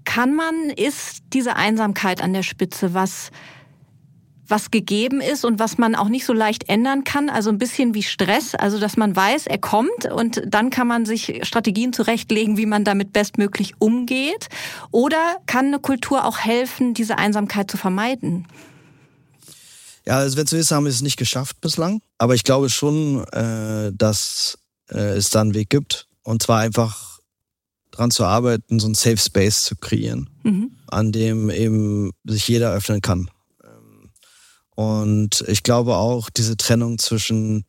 [0.04, 3.32] Kann man, ist diese Einsamkeit an der Spitze was,
[4.52, 7.30] was gegeben ist und was man auch nicht so leicht ändern kann.
[7.30, 11.06] Also ein bisschen wie Stress, also dass man weiß, er kommt und dann kann man
[11.06, 14.50] sich Strategien zurechtlegen, wie man damit bestmöglich umgeht.
[14.92, 18.48] Oder kann eine Kultur auch helfen, diese Einsamkeit zu vermeiden?
[20.06, 22.02] Ja, also wenn es so haben wir es nicht geschafft bislang.
[22.18, 24.58] Aber ich glaube schon, äh, dass
[24.90, 26.08] äh, es da einen Weg gibt.
[26.24, 27.20] Und zwar einfach
[27.92, 30.72] dran zu arbeiten, so einen Safe Space zu kreieren, mhm.
[30.88, 33.30] an dem eben sich jeder öffnen kann.
[34.82, 37.65] Und ich glaube auch diese Trennung zwischen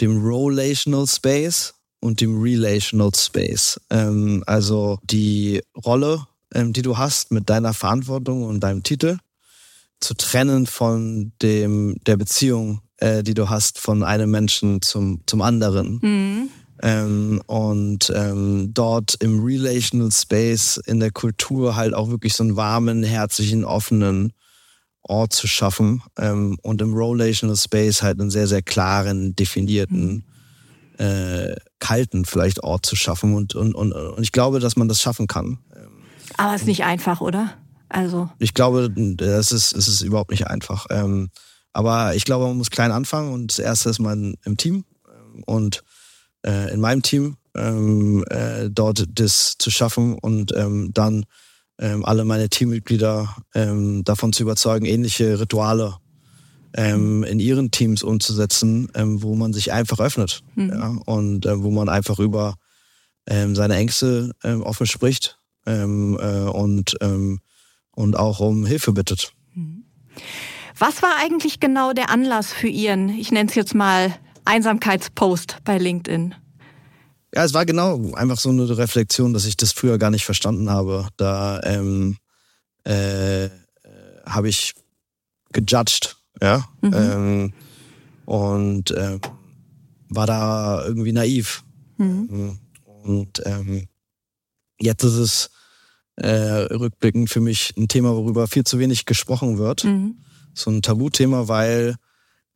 [0.00, 3.80] dem Relational Space und dem Relational Space.
[3.90, 9.18] Ähm, also die Rolle, ähm, die du hast mit deiner Verantwortung und deinem Titel,
[10.00, 15.42] zu trennen von dem der Beziehung, äh, die du hast von einem Menschen zum zum
[15.42, 16.00] anderen.
[16.02, 16.50] Mhm.
[16.82, 22.56] Ähm, und ähm, dort im Relational Space in der Kultur halt auch wirklich so einen
[22.56, 24.32] warmen, herzlichen, offenen
[25.08, 30.24] Ort zu schaffen ähm, und im Relational Space halt einen sehr, sehr klaren, definierten,
[30.98, 31.04] mhm.
[31.04, 33.34] äh, kalten vielleicht Ort zu schaffen.
[33.34, 35.58] Und, und, und, und ich glaube, dass man das schaffen kann.
[36.36, 37.54] Aber es ist nicht einfach, oder?
[37.88, 38.28] Also.
[38.38, 40.86] Ich glaube, es ist, es ist überhaupt nicht einfach.
[40.90, 41.30] Ähm,
[41.72, 44.84] Aber ich glaube, man muss klein anfangen und das erste ist man im Team
[45.46, 45.84] und
[46.44, 51.24] äh, in meinem Team ähm, äh, dort das zu schaffen und ähm, dann
[51.78, 55.96] ähm, alle meine Teammitglieder ähm, davon zu überzeugen, ähnliche Rituale
[56.74, 60.70] ähm, in ihren Teams umzusetzen, ähm, wo man sich einfach öffnet mhm.
[60.70, 62.54] ja, und äh, wo man einfach über
[63.26, 67.40] ähm, seine Ängste ähm, offen spricht ähm, äh, und, ähm,
[67.92, 69.32] und auch um Hilfe bittet.
[69.54, 69.84] Mhm.
[70.78, 74.14] Was war eigentlich genau der Anlass für Ihren, ich nenne es jetzt mal,
[74.44, 76.34] Einsamkeitspost bei LinkedIn?
[77.38, 80.70] Ja, es war genau einfach so eine Reflexion, dass ich das früher gar nicht verstanden
[80.70, 81.06] habe.
[81.16, 82.16] Da ähm,
[82.82, 83.48] äh,
[84.26, 84.74] habe ich
[85.52, 86.92] gejudged, ja, mhm.
[86.92, 87.52] ähm,
[88.24, 89.20] und äh,
[90.08, 91.62] war da irgendwie naiv.
[91.96, 92.28] Mhm.
[92.28, 92.58] Ähm,
[93.04, 93.86] und ähm,
[94.80, 95.50] jetzt ist es
[96.16, 99.84] äh, rückblickend für mich ein Thema, worüber viel zu wenig gesprochen wird.
[99.84, 100.16] Mhm.
[100.54, 101.94] So ein Tabuthema, weil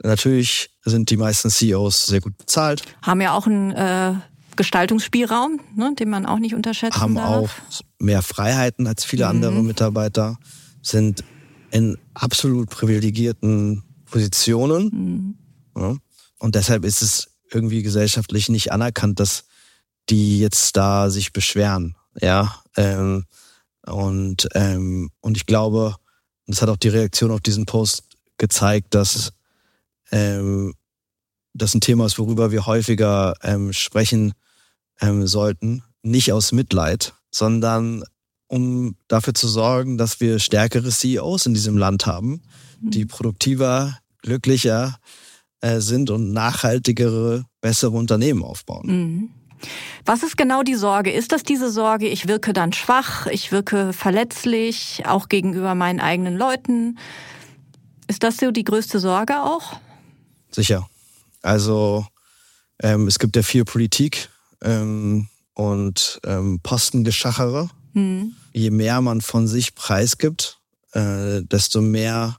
[0.02, 2.82] natürlich sind die meisten CEOs sehr gut bezahlt.
[3.02, 4.14] Haben ja auch ein äh,
[4.56, 7.26] Gestaltungsspielraum, ne, den man auch nicht unterschätzen haben darf.
[7.26, 7.50] Haben auch
[7.98, 9.30] mehr Freiheiten als viele mhm.
[9.30, 10.38] andere Mitarbeiter,
[10.82, 11.24] sind
[11.70, 15.36] in absolut privilegierten Positionen.
[15.74, 15.80] Mhm.
[15.80, 15.96] Ja,
[16.38, 19.44] und deshalb ist es irgendwie gesellschaftlich nicht anerkannt, dass
[20.08, 21.96] die jetzt da sich beschweren.
[22.20, 23.24] Ja, ähm,
[23.86, 25.96] und, ähm, und ich glaube,
[26.46, 28.04] das hat auch die Reaktion auf diesen Post
[28.36, 29.32] gezeigt, dass
[30.10, 30.74] ähm,
[31.54, 34.32] das ein Thema ist, worüber wir häufiger ähm, sprechen
[35.00, 35.82] ähm, sollten.
[36.02, 38.02] Nicht aus Mitleid, sondern
[38.48, 42.42] um dafür zu sorgen, dass wir stärkere CEOs in diesem Land haben,
[42.80, 43.08] die mhm.
[43.08, 44.98] produktiver, glücklicher
[45.60, 48.86] äh, sind und nachhaltigere, bessere Unternehmen aufbauen.
[48.86, 49.30] Mhm.
[50.04, 51.12] Was ist genau die Sorge?
[51.12, 56.36] Ist das diese Sorge, ich wirke dann schwach, ich wirke verletzlich, auch gegenüber meinen eigenen
[56.36, 56.98] Leuten?
[58.08, 59.78] Ist das so die größte Sorge auch?
[60.50, 60.88] Sicher.
[61.42, 62.06] Also
[62.80, 64.28] ähm, es gibt ja viel Politik
[64.62, 67.68] ähm, und ähm, Postengeschachere.
[67.92, 68.34] Mhm.
[68.52, 70.58] Je mehr man von sich preisgibt,
[70.92, 72.38] äh, desto mehr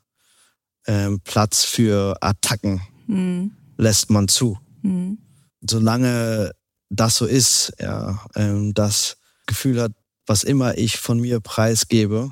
[0.87, 3.51] ähm, Platz für Attacken mhm.
[3.77, 4.57] lässt man zu.
[4.81, 5.19] Mhm.
[5.61, 6.51] Solange
[6.89, 9.93] das so ist, ja, ähm, das Gefühl hat,
[10.25, 12.31] was immer ich von mir preisgebe,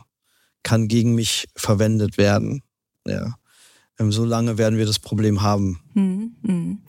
[0.64, 2.62] kann gegen mich verwendet werden.
[3.06, 3.36] Ja.
[4.02, 5.80] Ähm, so lange werden wir das Problem haben.
[5.94, 6.36] Mhm.
[6.42, 6.80] mhm.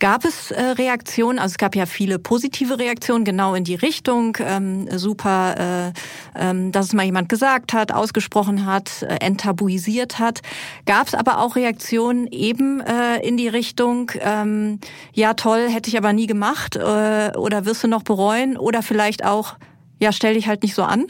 [0.00, 1.38] Gab es äh, Reaktionen?
[1.38, 4.36] Also es gab ja viele positive Reaktionen genau in die Richtung.
[4.40, 5.92] Ähm, super,
[6.36, 10.42] äh, ähm, dass es mal jemand gesagt hat, ausgesprochen hat, äh, enttabuisiert hat.
[10.84, 14.80] Gab es aber auch Reaktionen eben äh, in die Richtung, ähm,
[15.14, 19.24] ja toll, hätte ich aber nie gemacht äh, oder wirst du noch bereuen oder vielleicht
[19.24, 19.54] auch,
[20.00, 21.06] ja stell dich halt nicht so an?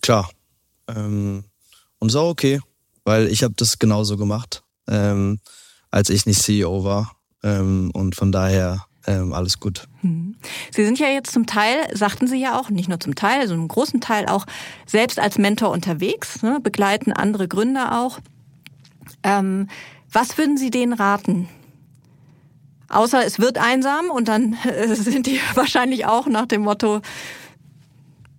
[0.00, 0.30] Klar.
[0.88, 1.44] Ähm,
[2.00, 2.58] und so okay,
[3.04, 5.38] weil ich habe das genauso gemacht, ähm,
[5.90, 7.16] als ich nicht CEO war.
[7.42, 9.86] Ähm, und von daher ähm, alles gut.
[10.00, 10.36] Hm.
[10.74, 13.64] Sie sind ja jetzt zum Teil, sagten Sie ja auch, nicht nur zum Teil, sondern
[13.64, 14.46] im großen Teil auch
[14.86, 18.20] selbst als Mentor unterwegs, ne, begleiten andere Gründer auch.
[19.22, 19.68] Ähm,
[20.10, 21.48] was würden Sie denen raten?
[22.88, 27.00] Außer es wird einsam und dann äh, sind die wahrscheinlich auch nach dem Motto,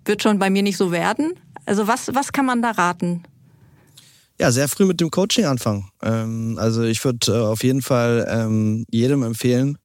[0.06, 1.34] wird schon bei mir nicht so werden.
[1.66, 3.24] Also was, was kann man da raten?
[4.40, 5.90] Ja, sehr früh mit dem Coaching anfangen.
[6.02, 9.78] Ähm, also ich würde äh, auf jeden Fall ähm, jedem empfehlen,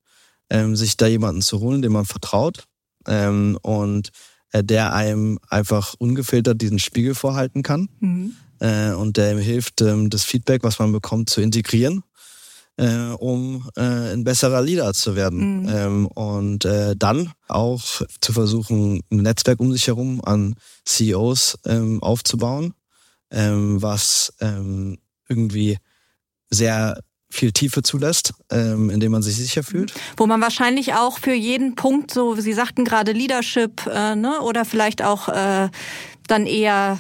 [0.50, 2.64] ähm, sich da jemanden zu holen, dem man vertraut
[3.06, 4.10] ähm, und
[4.52, 8.34] äh, der einem einfach ungefiltert diesen Spiegel vorhalten kann mhm.
[8.58, 12.02] äh, und der ihm hilft, ähm, das Feedback, was man bekommt, zu integrieren.
[12.76, 15.64] Äh, um äh, ein besserer Leader zu werden.
[15.64, 15.68] Mhm.
[15.68, 17.82] Ähm, und äh, dann auch
[18.22, 20.54] zu versuchen, ein Netzwerk um sich herum an
[20.86, 21.58] CEOs
[22.00, 22.72] aufzubauen,
[23.30, 25.78] ähm, was ähm, irgendwie
[26.50, 29.94] sehr viel Tiefe zulässt, ähm, indem man sich sicher fühlt.
[30.16, 34.64] Wo man wahrscheinlich auch für jeden Punkt, so Sie sagten gerade Leadership, äh, ne, oder
[34.64, 35.68] vielleicht auch äh,
[36.26, 36.98] dann eher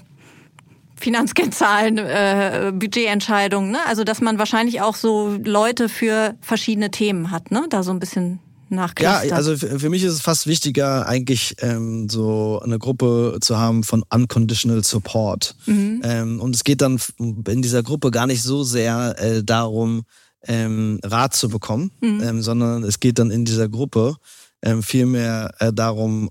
[0.96, 3.78] Finanzkennzahlen, äh, Budgetentscheidungen, ne?
[3.86, 7.66] Also dass man wahrscheinlich auch so Leute für verschiedene Themen hat, ne?
[7.68, 8.38] Da so ein bisschen
[8.70, 9.26] nachklustert.
[9.26, 13.84] Ja, also für mich ist es fast wichtiger, eigentlich ähm, so eine Gruppe zu haben
[13.84, 15.56] von Unconditional Support.
[15.66, 16.02] Mhm.
[16.04, 20.02] Ähm, und es geht dann in dieser Gruppe gar nicht so sehr äh, darum,
[20.46, 22.22] ähm, Rat zu bekommen, mhm.
[22.22, 24.16] ähm, sondern es geht dann in dieser Gruppe
[24.62, 26.30] ähm, vielmehr äh, darum,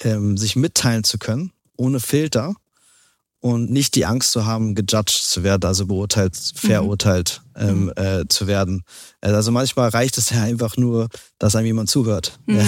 [0.00, 2.54] ähm, sich mitteilen zu können, ohne Filter
[3.40, 7.68] und nicht die Angst zu haben, gejudged zu werden, also beurteilt, verurteilt mhm.
[7.68, 8.82] ähm, äh, zu werden.
[9.20, 11.08] Äh, also manchmal reicht es ja einfach nur,
[11.38, 12.38] dass einem jemand zuhört.
[12.46, 12.56] Mhm.
[12.56, 12.64] Ja.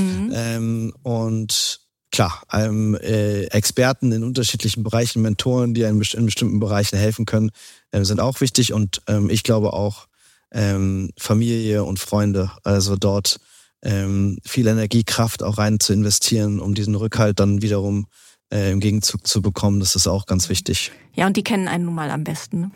[0.00, 0.32] Mhm.
[0.34, 6.96] Ähm, und klar, ähm, äh, Experten in unterschiedlichen Bereichen, Mentoren, die in, in bestimmten Bereichen
[6.98, 7.50] helfen können,
[7.90, 8.72] äh, sind auch wichtig.
[8.72, 10.06] Und ähm, ich glaube auch
[10.52, 13.40] ähm, Familie und Freunde, also dort
[13.82, 18.80] ähm, viel Energie, Kraft auch rein zu investieren, um diesen Rückhalt dann wiederum äh, im
[18.80, 20.92] Gegenzug zu bekommen, das ist auch ganz wichtig.
[21.14, 22.60] Ja, und die kennen einen nun mal am besten.
[22.60, 22.70] Ne?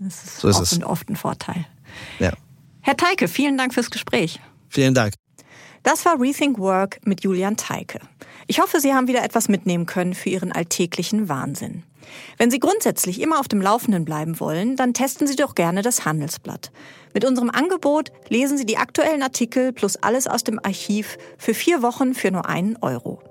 [0.00, 0.82] Das ist, so ist es.
[0.82, 1.66] oft ein Vorteil.
[2.18, 2.32] Ja.
[2.82, 4.40] Herr Teike, vielen Dank fürs Gespräch.
[4.68, 5.14] Vielen Dank.
[5.82, 8.00] Das war Rethink Work mit Julian Teike.
[8.46, 11.82] Ich hoffe, Sie haben wieder etwas mitnehmen können für Ihren alltäglichen Wahnsinn.
[12.36, 16.04] Wenn Sie grundsätzlich immer auf dem Laufenden bleiben wollen, dann testen Sie doch gerne das
[16.04, 16.70] Handelsblatt.
[17.14, 21.82] Mit unserem Angebot lesen Sie die aktuellen Artikel plus alles aus dem Archiv für vier
[21.82, 23.22] Wochen für nur einen Euro.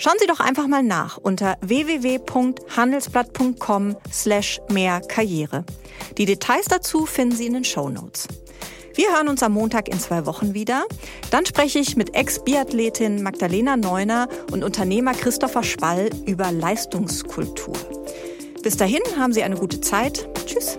[0.00, 5.66] Schauen Sie doch einfach mal nach unter www.handelsblatt.com slash mehr Karriere.
[6.16, 8.26] Die Details dazu finden Sie in den Show Notes.
[8.94, 10.86] Wir hören uns am Montag in zwei Wochen wieder.
[11.30, 17.76] Dann spreche ich mit Ex-Biathletin Magdalena Neuner und Unternehmer Christopher Spall über Leistungskultur.
[18.62, 20.26] Bis dahin haben Sie eine gute Zeit.
[20.46, 20.78] Tschüss.